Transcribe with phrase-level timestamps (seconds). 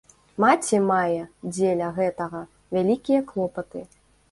[0.43, 1.19] Маці мае
[1.53, 2.41] дзеля гэтага
[2.79, 3.87] вялікія клопаты.